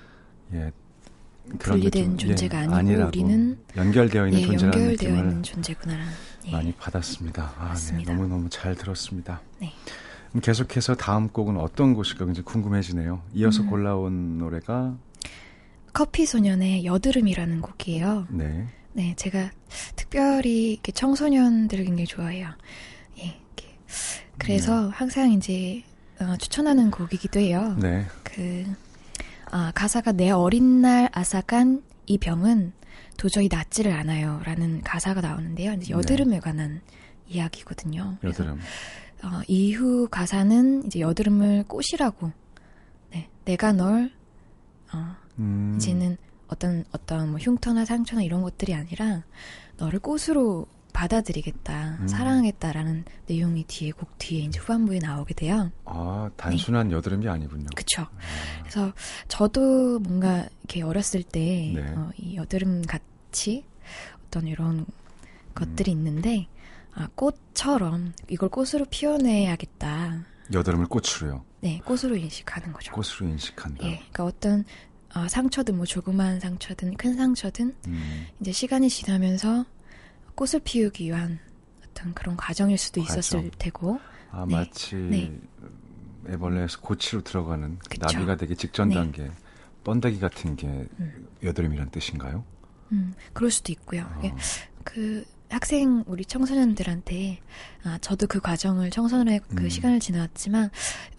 예 0.55 0.73
그런 1.59 1.81
게 1.81 1.91
분리된 1.91 2.19
좀, 2.19 2.29
존재가 2.29 2.63
예, 2.63 2.67
아니고 2.67 3.07
우리는 3.07 3.59
연결되어 3.77 4.27
있는 4.27 4.41
예, 4.41 4.47
존재라는 4.47 4.81
연결되어 4.81 5.11
느낌을 5.11 5.19
있는 5.19 5.43
존재구나라는 5.43 6.13
예. 6.47 6.51
많이 6.53 6.73
받았습니다. 6.73 7.55
아, 7.59 7.75
네. 7.75 8.05
너무 8.05 8.27
너무 8.27 8.49
잘 8.51 8.75
들었습니다. 8.75 9.41
네. 9.61 9.73
그럼 10.31 10.41
계속해서 10.41 10.97
다음 10.97 11.29
곡은 11.29 11.57
어떤 11.57 11.95
곡일까 11.95 12.25
굉장히 12.25 12.45
궁금해지네요. 12.45 13.23
이어서 13.35 13.63
음. 13.63 13.71
골라온 13.71 14.39
노래가 14.39 14.97
커피 15.93 16.27
소년의 16.27 16.85
여드름이라는 16.85 17.63
곡이에요. 17.63 18.27
네, 18.31 18.67
네, 18.93 19.15
제가 19.17 19.51
특별히 19.95 20.73
이렇게 20.73 20.93
청소년들을 20.93 21.85
굉장히 21.85 22.07
좋아해요. 22.07 22.49
예, 23.19 23.23
이렇게. 23.25 23.79
그래서 24.37 24.89
항상 24.89 25.33
이제 25.33 25.83
어, 26.21 26.37
추천하는 26.39 26.91
곡이기도 26.91 27.41
해요. 27.41 27.77
네, 27.81 28.05
그 28.23 28.67
아, 29.57 29.73
가사가 29.75 30.13
내 30.13 30.31
어린 30.31 30.83
날 30.83 31.09
아삭한 31.15 31.83
이 32.05 32.19
병은 32.19 32.75
도저히 33.17 33.49
낫지를 33.51 33.91
않아요 33.91 34.43
라는 34.45 34.83
가사가 34.83 35.23
나오는데요. 35.23 35.73
이제 35.73 35.95
여드름에 35.95 36.41
관한 36.41 36.83
이야기거든요. 37.27 38.19
여드름. 38.23 38.59
어, 39.25 39.41
이후 39.49 40.09
가사는 40.11 40.85
이제 40.85 41.01
여드름을 41.01 41.65
꽃이라고. 41.69 42.33
네, 43.13 43.31
내가 43.47 43.73
널 43.73 44.13
어, 44.93 45.17
음, 45.39 45.73
이제는 45.77 46.19
어떤 46.49 46.85
어떤 46.93 47.31
뭐 47.31 47.39
흉터나 47.39 47.87
상처나 47.87 48.23
이런 48.23 48.43
것들이 48.43 48.75
아니라 48.75 49.25
너를 49.79 50.01
꽃으로 50.01 50.67
받아들이겠다, 50.97 51.99
음. 52.01 52.09
사랑하겠다라는 52.09 53.05
내용이 53.27 53.65
뒤에 53.65 53.91
곡 53.91 54.17
뒤에 54.17 54.45
이제 54.45 54.59
후반부에 54.59 54.99
나오게 54.99 55.35
돼요. 55.35 55.71
아 55.85 56.31
단순한 56.39 56.91
여드름이 56.91 57.29
아니군요. 57.29 57.67
그쵸? 57.77 58.07
그래서 58.61 58.95
저도 59.29 59.99
뭔가 59.99 60.49
이렇게 60.63 60.81
어렸을 60.83 61.23
때 61.23 61.73
네. 61.75 61.83
어, 61.95 62.11
이 62.17 62.37
여드름 62.37 62.81
같이 62.87 63.67
어떤 64.27 64.47
이런 64.47 64.87
것들이 65.55 65.93
음. 65.93 65.99
있는데 65.99 66.49
아, 66.95 67.09
꽃처럼 67.15 68.15
이걸 68.31 68.49
꽃으로 68.49 68.87
피워내야겠다 68.89 70.25
여드름을 70.51 70.87
꽃으로요. 70.87 71.45
네, 71.61 71.79
꽃으로 71.85 72.17
인식하는 72.17 72.73
거죠. 72.73 72.93
꽃으로 72.93 73.31
인식한다. 73.33 73.85
예, 73.85 73.97
그러니까 73.97 74.25
어떤 74.25 74.65
어, 75.15 75.29
상처든 75.29 75.77
뭐 75.77 75.85
조그마한 75.85 76.41
상처든 76.41 76.97
큰 76.97 77.17
상처든 77.17 77.75
음, 77.87 78.27
이제 78.41 78.53
시간이 78.53 78.89
지나면서 78.89 79.67
꽃을 80.37 80.61
피우기 80.65 81.07
위한 81.07 81.41
어떤 81.85 82.15
그런 82.15 82.37
과정일 82.37 82.79
수도 82.79 83.01
있었을 83.01 83.39
과정. 83.41 83.51
테고, 83.59 84.01
아 84.31 84.45
네. 84.47 84.55
마치 84.55 84.95
네. 84.95 85.33
애벌레에서 86.29 86.81
고치로 86.81 87.23
들어가는 87.23 87.79
그 87.79 87.89
그쵸. 87.89 88.07
나비가 88.07 88.37
되기 88.37 88.55
직전 88.55 88.89
네. 88.91 88.95
단계 88.97 89.31
번데기 89.85 90.19
같은 90.21 90.57
게 90.57 90.67
음. 90.67 91.29
여드름이란 91.43 91.91
뜻인가요? 91.91 92.45
음, 92.93 93.15
그럴 93.33 93.51
수도 93.51 93.73
있고요. 93.73 94.03
어, 94.03 94.37
그 94.85 95.25
학생 95.49 96.03
우리 96.07 96.25
청소년들한테 96.25 97.41
아 97.85 97.99
저도 97.99 98.27
그 98.27 98.41
과정을 98.41 98.91
청소년의 98.91 99.41
그 99.55 99.65
음. 99.65 99.69
시간을 99.69 100.01
지나왔지만 100.01 100.71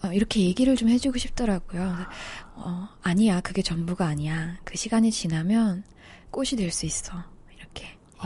어, 0.04 0.12
이렇게 0.12 0.40
얘기를 0.42 0.76
좀 0.76 0.90
해주고 0.90 1.18
싶더라고요. 1.18 1.94
어 2.56 2.88
아니야 3.02 3.40
그게 3.40 3.62
전부가 3.62 4.06
아니야. 4.06 4.58
그 4.64 4.76
시간이 4.76 5.10
지나면 5.10 5.84
꽃이 6.30 6.50
될 6.50 6.70
수 6.70 6.84
있어. 6.86 7.24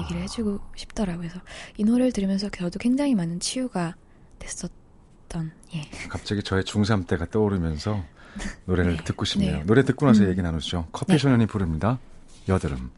얘기를 0.01 0.21
아. 0.21 0.23
해주고 0.23 0.61
싶더라고요. 0.77 1.29
그래서 1.29 1.41
이 1.77 1.85
노래를 1.85 2.13
들으면서 2.13 2.49
저도 2.49 2.79
굉장히 2.79 3.15
많은 3.15 3.41
치유가 3.41 3.95
됐었던 4.39 5.53
예. 5.75 5.89
갑자기 6.09 6.43
저의 6.43 6.63
중3 6.65 7.07
때가 7.07 7.27
떠오르면서 7.27 8.05
노래를 8.67 8.97
네. 8.97 9.05
듣고 9.05 9.25
싶네요. 9.25 9.59
네. 9.59 9.65
노래 9.65 9.85
듣고 9.85 10.07
나서 10.07 10.25
음. 10.25 10.31
얘기 10.31 10.43
나누죠. 10.43 10.89
커피 10.93 11.13
네. 11.13 11.19
소년이 11.19 11.47
부릅니다. 11.47 11.99
여드름. 12.49 12.91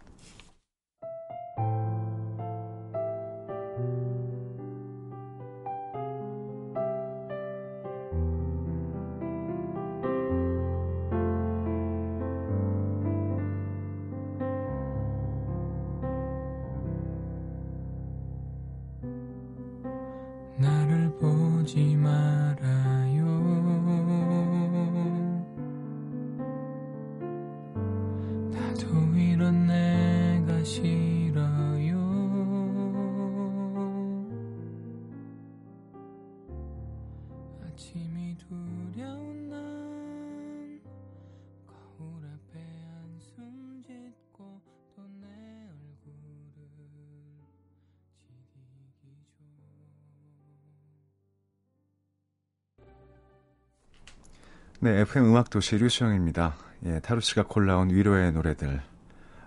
네, 54.84 55.00
FM 55.00 55.24
음악 55.30 55.48
도시 55.48 55.78
류수영입니다. 55.78 56.54
예, 56.84 57.00
타루 57.00 57.22
씨가 57.22 57.44
골라온 57.44 57.88
위로의 57.88 58.32
노래들 58.32 58.82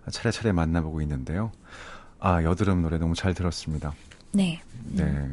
차례차례 0.10 0.52
만나보고 0.52 1.00
있는데요. 1.04 1.52
아, 2.20 2.42
여드름 2.42 2.82
노래 2.82 2.98
너무 2.98 3.14
잘 3.14 3.36
들었습니다. 3.36 3.94
네. 4.32 4.60
네. 4.86 5.30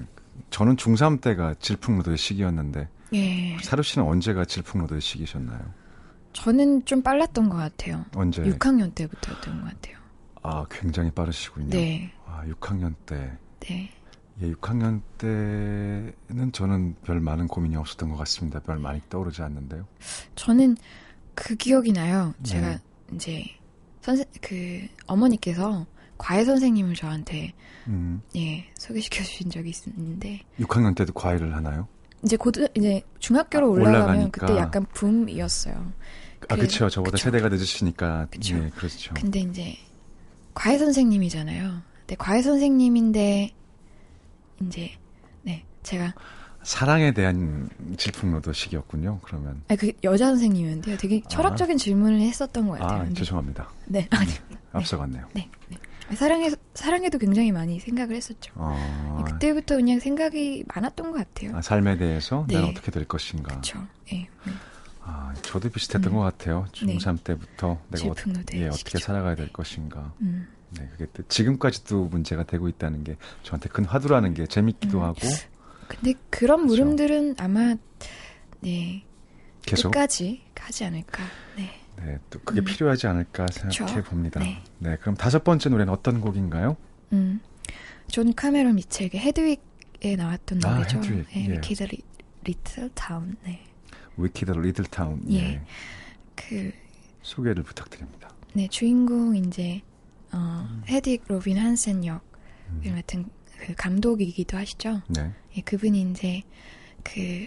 저는 0.51 0.77
중3 0.77 1.23
때가 1.23 1.55
질풍노도의 1.55 2.19
시기였는데, 2.19 2.87
예. 3.15 3.57
사루 3.63 3.83
씨는 3.83 4.07
언제가 4.07 4.45
질풍노도의 4.45 5.01
시기셨나요? 5.01 5.73
저는 6.35 6.85
좀 6.85 7.01
빨랐던 7.01 7.49
것 7.49 7.57
같아요. 7.57 8.05
언제? 8.15 8.43
6학년 8.43 8.95
때부터였던 8.95 9.63
것 9.63 9.71
같아요. 9.71 9.97
아, 10.43 10.67
굉장히 10.71 11.11
빠르시군요. 11.13 11.71
네. 11.71 12.13
아, 12.27 12.43
6학년 12.47 12.95
때. 13.07 13.39
네. 13.61 13.91
예, 14.43 14.51
6학년 14.53 15.01
때는 15.19 16.53
저는 16.53 16.97
별 17.05 17.21
많은 17.21 17.47
고민이 17.47 17.77
없었던 17.77 18.11
것 18.11 18.17
같습니다. 18.17 18.61
별 18.61 18.79
많이 18.79 19.01
떠오르지 19.09 19.43
않는데요. 19.43 19.87
저는 20.35 20.77
그 21.35 21.55
기억이 21.55 21.93
나요. 21.93 22.35
제가 22.43 22.69
네. 22.71 22.79
이제 23.15 23.45
선생 24.01 24.27
그 24.41 24.81
어머니께서 25.07 25.87
과외 26.19 26.45
선생님을 26.45 26.95
저한테 26.95 27.53
음, 27.87 28.21
예 28.37 28.65
소개시켜 28.77 29.23
주신 29.23 29.51
적이 29.51 29.73
있는데 29.97 30.41
6학년 30.59 30.97
때도 30.97 31.13
과외를 31.13 31.55
하나요? 31.55 31.87
이제 32.25 32.37
고등 32.37 32.67
이제 32.75 33.03
중학교로 33.19 33.67
아, 33.67 33.71
올라가면 33.71 34.01
올라가니까. 34.03 34.47
그때 34.47 34.59
약간 34.59 34.87
붐이었어요. 34.93 35.93
아, 36.49 36.57
그쵸. 36.57 36.89
저보다 36.89 37.13
그쵸. 37.13 37.25
세대가 37.25 37.49
늦으시니까. 37.49 38.27
그쵸. 38.31 38.57
예, 38.57 38.71
그렇죠. 38.71 39.15
근데 39.15 39.41
이제 39.41 39.75
과외 40.55 40.79
선생님이잖아요. 40.79 41.83
근데 42.01 42.17
과외 42.17 42.43
선생님인데 42.43 43.51
이제 44.67 44.91
네 45.43 45.65
제가 45.83 46.15
사랑에 46.63 47.13
대한 47.13 47.69
질풍노도 47.97 48.53
시기였군요. 48.53 49.21
그러면. 49.23 49.63
아니 49.69 49.79
그 49.79 49.93
여자 50.03 50.27
선생님이었는데요. 50.29 50.97
되게 50.97 51.21
아. 51.25 51.29
철학적인 51.29 51.77
질문을 51.77 52.21
했었던 52.21 52.67
것 52.69 52.79
같아요. 52.79 53.03
아, 53.03 53.13
죄송합니다. 53.13 53.69
네 53.87 54.09
아니 54.11 54.31
앞서갔네요. 54.73 55.29
네, 55.35 55.49
네. 55.69 55.77
사랑에 56.15 56.51
사랑에도 56.75 57.19
굉장히 57.19 57.53
많이 57.53 57.81
생각을 57.81 58.15
했었죠. 58.17 58.53
어, 58.57 59.25
그때부터 59.27 59.77
그냥 59.77 60.01
생각이 60.01 60.65
많았던 60.75 61.13
것 61.13 61.19
같아요. 61.19 61.57
아, 61.57 61.63
삶에 61.63 61.97
대해서 61.97 62.45
네. 62.49 62.55
난 62.55 62.65
어떻게 62.65 62.91
될 62.91 63.05
것인가. 63.05 63.49
그렇죠. 63.49 63.87
예. 64.13 64.17
네. 64.45 64.53
아, 65.03 65.35
저도 65.43 65.69
비슷했던 65.69 66.13
음. 66.13 66.17
것 66.17 66.23
같아요. 66.23 66.67
중3 66.73 67.23
때부터 67.25 67.79
내가 67.89 68.07
어, 68.07 68.15
예, 68.55 68.69
어떻게. 68.69 68.99
살아가야 68.99 69.35
될 69.35 69.47
네. 69.47 69.53
것인가. 69.53 70.13
음. 70.23 70.49
네, 70.79 70.89
그게 70.93 71.07
또 71.13 71.23
지금까지도 71.29 72.07
문제가 72.07 72.45
되고 72.45 72.69
있다는 72.69 73.05
게 73.05 73.17
저한테 73.43 73.69
큰 73.69 73.85
화두라는 73.85 74.35
게 74.35 74.47
재밌기도 74.47 74.99
음. 74.99 75.05
하고 75.05 75.21
근데 75.89 76.15
그런 76.31 76.67
그렇죠. 76.67 76.85
물음들은 76.85 77.37
아마 77.39 77.77
네 78.61 79.05
계속 79.63 79.91
끝까지 79.91 80.43
가지 80.55 80.85
않을까. 80.85 81.23
네. 81.57 81.71
네, 81.97 82.19
또 82.29 82.41
그게 82.41 82.61
음. 82.61 82.65
필요하지 82.65 83.07
않을까 83.07 83.47
생각해 83.53 84.03
봅니다. 84.03 84.41
네. 84.41 84.63
네, 84.79 84.97
그럼 85.01 85.15
다섯 85.15 85.45
번째 85.45 85.71
노래는 85.71 85.93
어떤 85.93 86.21
곡인가요? 86.21 86.77
음. 87.13 87.41
존 88.09 88.35
카메론 88.35 88.75
미첼의 88.75 89.13
헤드윅에 89.15 90.17
나왔던 90.17 90.61
아, 90.65 90.75
노래죠. 90.75 90.99
헤드윅, 90.99 91.25
네, 91.29 91.47
예. 91.49 91.53
Wicked 91.53 91.83
Li, 91.85 92.03
Little 92.43 92.91
Town. 92.95 93.37
네. 93.45 93.65
Wicked 94.17 94.51
Little 94.53 94.85
Town. 94.87 95.23
예. 95.31 95.43
네, 95.43 95.65
그 96.35 96.73
소개를 97.23 97.63
부탁드립니다. 97.63 98.29
네, 98.53 98.69
주인공 98.69 99.35
이제 99.37 99.81
어, 100.35 100.69
헤드윅 100.87 101.23
로빈 101.29 101.59
한센 101.59 102.05
역 102.05 102.23
음. 102.69 102.95
같은 102.97 103.27
그 103.59 103.75
감독이기도 103.75 104.57
하시죠. 104.57 105.03
네. 105.09 105.31
예, 105.57 105.61
그분이 105.63 106.11
이제 106.11 106.43
그 107.03 107.47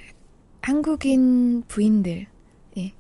한국인 0.61 1.63
부인들 1.67 2.27
예, 2.77 2.93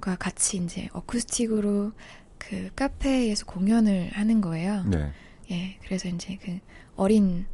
과 0.00 0.16
같이 0.16 0.56
이제 0.56 0.88
어쿠스틱으로 0.92 1.92
그 2.38 2.70
카페에서 2.74 3.46
공연을 3.46 4.10
하는 4.12 4.40
거예요. 4.40 4.84
네. 4.84 5.12
예, 5.50 5.78
그래서 5.84 6.08
이제 6.08 6.38
그 6.42 6.58
어린 6.96 7.46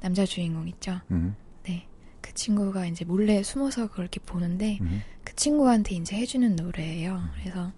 남자 0.00 0.24
주인공 0.24 0.68
있죠. 0.68 1.00
음, 1.10 1.34
네, 1.64 1.86
그 2.20 2.32
친구가 2.34 2.86
이제 2.86 3.04
몰래 3.04 3.42
숨어서 3.42 3.90
그렇게 3.90 4.20
보는데 4.20 4.78
음. 4.82 5.02
그 5.24 5.34
친구한테 5.34 5.94
이제 5.96 6.16
해주는 6.16 6.56
노래예요. 6.56 7.22
그래서 7.40 7.72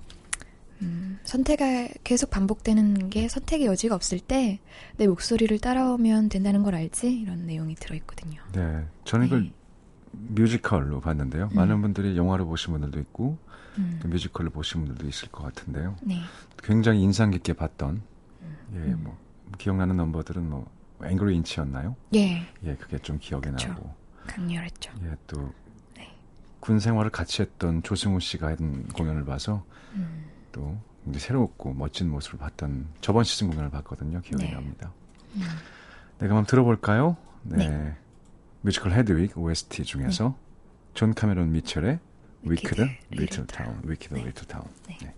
음, 0.82 1.18
선택이 1.24 1.88
계속 2.04 2.30
반복되는 2.30 3.10
게 3.10 3.28
선택의 3.28 3.66
여지가 3.66 3.94
없을 3.94 4.18
때 4.20 4.60
내 4.96 5.06
목소리를 5.06 5.58
따라오면 5.60 6.28
된다는 6.28 6.62
걸 6.62 6.74
알지? 6.74 7.20
이런 7.20 7.46
내용이 7.46 7.74
들어있거든요. 7.74 8.40
네. 8.52 8.86
저는 9.04 9.26
이걸 9.26 9.44
네. 9.44 9.52
뮤지컬로 10.12 11.00
봤는데요. 11.00 11.48
음. 11.52 11.56
많은 11.56 11.80
분들이 11.80 12.16
영화로 12.16 12.46
보신 12.46 12.72
분들도 12.72 12.98
있고 13.00 13.38
음, 13.78 13.98
또 14.02 14.08
뮤지컬로 14.08 14.50
보신 14.50 14.80
분들도 14.84 15.08
있을 15.08 15.28
것 15.28 15.42
같은데요. 15.44 15.96
네. 16.02 16.20
굉장히 16.62 17.00
인상 17.02 17.30
깊게 17.30 17.54
봤던 17.54 18.02
예, 18.74 18.76
음. 18.78 19.00
뭐 19.04 19.16
기억나는 19.58 19.96
넘버들은 19.96 20.48
뭐 20.48 20.70
앵그리 21.02 21.34
인치였나요? 21.36 21.96
예, 22.14 22.42
예, 22.64 22.74
그게 22.76 22.98
좀 22.98 23.18
기억에 23.18 23.50
그쵸. 23.50 23.68
나고. 23.68 23.94
강렬했죠. 24.26 24.92
예, 25.04 25.16
또 25.26 25.50
네. 25.96 26.14
군 26.60 26.78
생활을 26.78 27.10
같이 27.10 27.40
했던 27.42 27.82
조승우 27.82 28.20
씨가 28.20 28.48
한 28.48 28.86
공연을 28.88 29.24
봐서 29.24 29.64
음, 29.94 30.26
또 30.52 30.76
새롭고 31.12 31.74
멋진 31.74 32.10
모습을 32.10 32.38
봤던 32.38 32.88
저번 33.00 33.24
시즌 33.24 33.48
공연을 33.48 33.70
봤거든요. 33.70 34.20
기억이 34.20 34.44
네. 34.44 34.52
납니다. 34.52 34.92
음. 35.36 35.40
네, 35.40 36.26
그럼 36.26 36.38
한번 36.38 36.46
들어볼까요? 36.46 37.16
네. 37.42 37.68
네. 37.68 37.96
뮤지컬 38.62 38.92
헤드윅 38.92 39.36
OST 39.36 39.84
중에서 39.84 40.36
존 40.92 41.14
카메론 41.14 41.50
미첼의 41.52 41.98
Wicked 42.42 42.86
Little 43.10 43.46
Town, 43.46 43.80
Wicked 43.84 44.14
네. 44.14 44.24
Little 44.24 44.46
Town. 44.46 44.64
네. 45.00 45.14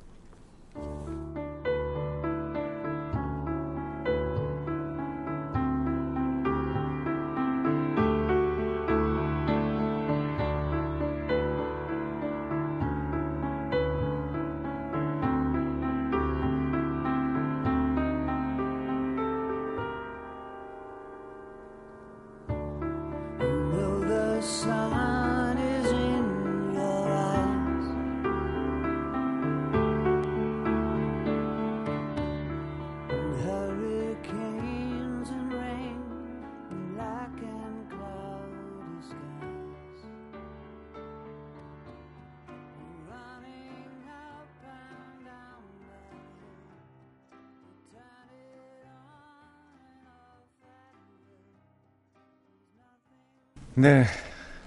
네, 53.74 54.04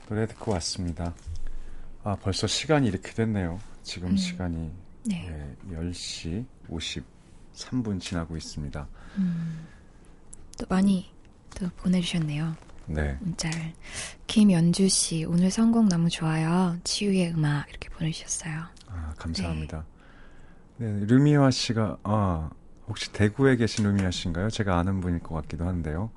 노래 0.09 0.25
듣고 0.25 0.51
왔습니다. 0.53 1.13
아, 2.03 2.15
벌써 2.15 2.47
시간이 2.47 2.87
이렇게 2.87 3.11
됐네요. 3.13 3.59
지금 3.83 4.09
음. 4.09 4.17
시간이 4.17 4.71
네. 5.05 5.55
예, 5.69 5.75
10시 5.75 6.43
53분 6.69 7.99
지나고 8.01 8.35
있습니다. 8.35 8.87
음, 9.17 9.67
또 10.57 10.65
많이 10.69 11.11
또 11.55 11.69
보내주셨네요. 11.77 12.55
네. 12.87 13.15
문자를. 13.21 13.73
김연주 14.25 14.89
씨, 14.89 15.23
오늘 15.25 15.51
선곡 15.51 15.87
너무 15.87 16.09
좋아요. 16.09 16.75
치유의 16.83 17.33
음악 17.33 17.69
이렇게 17.69 17.89
보내주셨어요. 17.89 18.63
아, 18.87 19.13
감사합니다. 19.17 19.85
네, 20.77 21.05
루미아 21.05 21.51
씨가 21.51 21.97
아, 22.03 22.49
혹시 22.87 23.11
대구에 23.11 23.55
계신 23.55 23.85
루미아 23.85 24.09
씨인가요? 24.09 24.49
제가 24.49 24.79
아는 24.79 24.99
분일 24.99 25.19
것 25.19 25.35
같기도 25.35 25.67
한데요. 25.67 26.09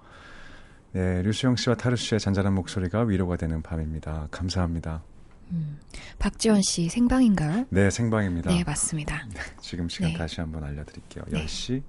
네, 0.93 1.23
류수영 1.23 1.57
씨와 1.57 1.77
타르 1.77 1.97
씨의 1.97 2.19
잔잔한 2.21 2.55
목소리가 2.55 3.03
위로가 3.03 3.37
되는 3.37 3.61
밤입니다. 3.63 4.29
감사합니다. 4.31 5.03
음, 5.51 5.79
박지원 6.19 6.63
씨, 6.63 6.89
생방인가요? 6.89 7.67
네, 7.71 7.91
생방입니다. 7.91 8.51
네, 8.51 8.65
맞습니다. 8.65 9.27
지금 9.61 9.89
시간 9.89 10.13
네. 10.13 10.19
다시 10.19 10.41
한번 10.41 10.65
알려드릴게요. 10.65 11.25
네. 11.29 11.45
10시 11.45 11.83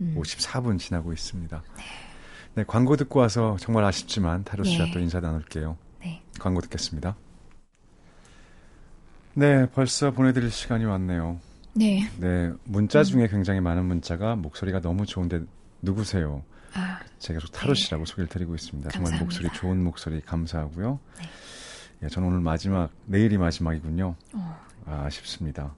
음, 0.00 0.14
54분 0.18 0.78
지나고 0.78 1.12
있습니다. 1.12 1.62
네, 2.54 2.64
광고 2.66 2.96
듣고 2.96 3.20
와서 3.20 3.56
정말 3.60 3.84
아쉽지만 3.84 4.44
타로 4.44 4.64
씨와 4.64 4.86
네. 4.86 4.92
또 4.92 4.98
인사 4.98 5.20
나눌게요. 5.20 5.76
네. 6.00 6.22
광고 6.38 6.60
듣겠습니다. 6.60 7.16
네, 9.34 9.66
벌써 9.70 10.10
보내드릴 10.10 10.50
시간이 10.50 10.84
왔네요. 10.84 11.38
네. 11.74 12.08
네, 12.18 12.52
문자 12.64 13.04
중에 13.04 13.28
굉장히 13.28 13.60
많은 13.60 13.84
문자가 13.84 14.34
목소리가 14.34 14.80
너무 14.80 15.04
좋은데 15.04 15.42
누구세요? 15.82 16.42
아, 16.76 17.00
제가 17.18 17.40
계속 17.40 17.52
타로 17.52 17.74
네. 17.74 17.80
씨라고 17.80 18.04
소개를 18.04 18.28
드리고 18.28 18.54
있습니다. 18.54 18.90
정말 18.90 19.12
감사합니다. 19.12 19.24
목소리 19.24 19.60
좋은 19.60 19.82
목소리 19.82 20.20
감사하고요. 20.20 21.00
네. 21.18 21.24
예, 22.02 22.08
저는 22.08 22.28
오늘 22.28 22.40
마지막 22.40 22.90
내일이 23.06 23.38
마지막이군요. 23.38 24.14
어, 24.34 24.60
아, 24.84 25.04
아쉽습니다. 25.06 25.74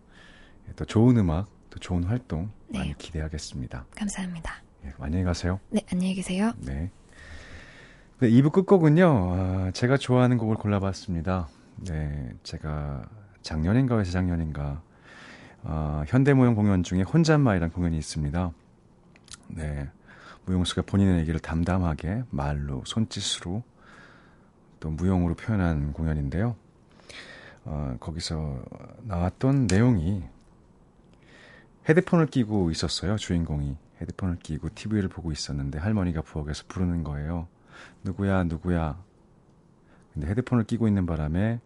예, 0.69 0.73
또 0.75 0.85
좋은 0.85 1.17
음악, 1.17 1.49
또 1.71 1.79
좋은 1.79 2.05
활동 2.05 2.51
네. 2.69 2.79
많이 2.81 2.99
기대하겠습니다. 2.99 3.87
감사합니다. 3.95 4.55
예, 4.85 4.93
안녕히 4.99 5.25
가세요. 5.25 5.61
네, 5.71 5.81
안녕히 5.93 6.15
계세요. 6.15 6.53
네. 6.59 6.91
네, 8.21 8.31
2부 8.31 8.51
끝곡은요, 8.53 9.07
아, 9.07 9.71
제가 9.73 9.97
좋아하는 9.97 10.39
곡을 10.39 10.57
골라봤습니다. 10.57 11.49
네, 11.87 12.31
제가 12.43 13.09
작년인가 13.43 14.03
재작년인가, 14.03 14.83
아, 15.63 16.05
현대무용 16.09 16.57
공연 16.57 16.83
중에 16.83 17.03
혼잣말이라는 17.03 17.73
공연이 17.73 17.97
있습니다. 17.97 18.51
네, 19.51 19.89
무용수가 20.49 20.83
본인의 20.83 21.21
얘기를 21.21 21.39
담담하게 21.39 22.25
말로, 22.31 22.83
손짓으로, 22.87 23.63
또 24.81 24.91
무용으로 24.91 25.35
표현한 25.35 25.93
공연인데요. 25.93 26.57
어, 27.65 27.97
거기서 28.01 28.63
나왔던 29.03 29.67
내용이 29.67 30.25
헤드폰을 31.87 32.27
끼고 32.27 32.71
있었어요, 32.71 33.17
주인공이. 33.17 33.77
헤드폰을 34.01 34.37
끼고 34.37 34.71
TV를 34.75 35.09
보고 35.09 35.33
있었는데 35.33 35.79
할머니가 35.79 36.23
부엌에서 36.23 36.65
부르는 36.69 37.05
거예요. 37.05 37.47
누구야, 38.05 38.45
누구야. 38.45 39.03
근데 40.15 40.29
헤드폰을 40.29 40.65
끼고 40.65 40.89
있는 40.89 41.05
바람에 41.05 41.61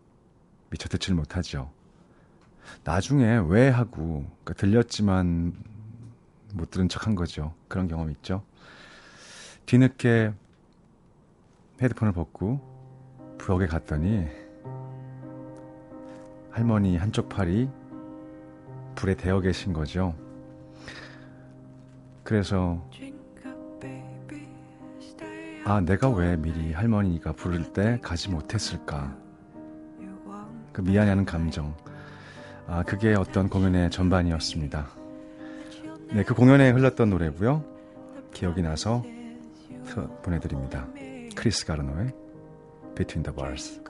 미처 0.70 0.88
듣질 0.88 1.14
못하죠. 1.14 1.70
나중에 2.82 3.42
왜 3.46 3.68
하고, 3.68 4.24
그러니까 4.42 4.54
들렸지만 4.54 5.52
못 6.54 6.70
들은 6.70 6.88
척한 6.88 7.14
거죠. 7.14 7.54
그런 7.68 7.86
경험 7.86 8.10
있죠. 8.10 8.44
뒤늦게 9.72 10.34
헤드폰을 11.80 12.12
벗고 12.12 12.60
부엌에 13.38 13.66
갔더니 13.66 14.26
할머니 16.50 16.98
한쪽 16.98 17.30
팔이 17.30 17.70
불에 18.94 19.14
데어 19.14 19.40
계신 19.40 19.72
거죠. 19.72 20.14
그래서 22.22 22.86
아 25.64 25.80
내가 25.80 26.10
왜 26.10 26.36
미리 26.36 26.74
할머니가 26.74 27.32
부를 27.32 27.72
때 27.72 27.98
가지 28.02 28.28
못했을까? 28.28 29.16
그 30.74 30.82
미안해하는 30.82 31.24
감정. 31.24 31.74
아 32.66 32.82
그게 32.82 33.14
어떤 33.14 33.48
공연의 33.48 33.90
전반이었습니다. 33.90 34.86
네그 36.12 36.34
공연에 36.34 36.72
흘렀던 36.72 37.08
노래고요. 37.08 37.64
기억이 38.34 38.60
나서 38.60 39.02
보내드립니다 40.22 40.88
크리스 41.34 41.66
가르노의 41.66 42.12
Between 42.94 43.22
the 43.22 43.34
Bars 43.34 43.80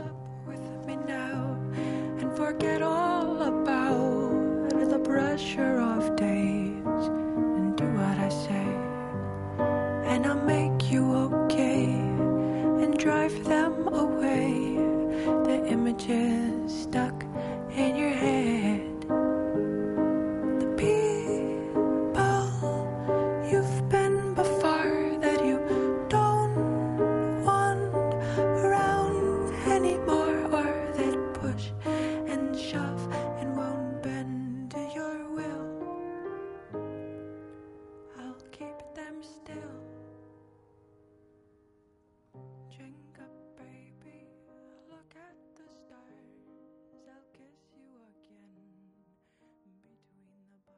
forget 2.35 2.83
all 2.83 3.43
about 3.43 4.69
the 4.71 4.99
pressure 5.05 5.92